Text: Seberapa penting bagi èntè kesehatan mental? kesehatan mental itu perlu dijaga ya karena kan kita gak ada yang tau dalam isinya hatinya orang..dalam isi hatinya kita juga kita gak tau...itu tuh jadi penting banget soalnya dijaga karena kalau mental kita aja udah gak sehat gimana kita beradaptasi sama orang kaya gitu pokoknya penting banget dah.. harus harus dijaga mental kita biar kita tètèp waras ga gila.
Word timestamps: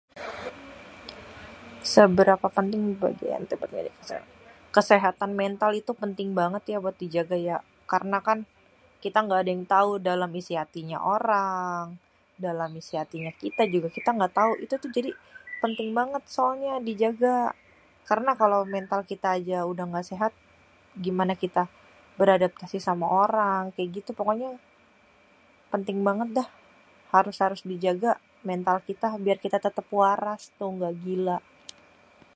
Seberapa 1.93 2.47
penting 2.57 2.81
bagi 3.03 3.25
èntè 3.37 3.55
kesehatan 3.63 3.89
mental? 3.89 4.21
kesehatan 4.75 5.29
mental 5.41 5.71
itu 5.81 5.91
perlu 5.99 6.91
dijaga 7.01 7.37
ya 7.49 7.57
karena 7.91 8.17
kan 8.27 8.39
kita 9.03 9.17
gak 9.27 9.41
ada 9.41 9.51
yang 9.55 9.63
tau 9.75 9.89
dalam 10.09 10.29
isinya 10.39 10.59
hatinya 10.63 10.97
orang..dalam 11.15 12.71
isi 12.81 12.93
hatinya 13.01 13.31
kita 13.43 13.63
juga 13.73 13.87
kita 13.97 14.09
gak 14.19 14.33
tau...itu 14.39 14.73
tuh 14.83 14.91
jadi 14.97 15.09
penting 15.63 15.89
banget 15.99 16.23
soalnya 16.35 16.73
dijaga 16.87 17.37
karena 18.09 18.31
kalau 18.41 18.59
mental 18.75 19.01
kita 19.11 19.27
aja 19.37 19.57
udah 19.71 19.83
gak 19.93 20.07
sehat 20.11 20.33
gimana 21.05 21.33
kita 21.43 21.63
beradaptasi 22.19 22.77
sama 22.87 23.05
orang 23.25 23.61
kaya 23.75 23.87
gitu 23.97 24.11
pokoknya 24.19 24.49
penting 25.73 25.97
banget 26.07 26.29
dah.. 26.37 26.47
harus 27.15 27.37
harus 27.45 27.61
dijaga 27.71 28.11
mental 28.49 28.77
kita 28.89 29.07
biar 29.23 29.37
kita 29.43 29.57
tètèp 29.65 29.87
waras 29.99 30.41
ga 30.83 30.91
gila. 31.05 31.37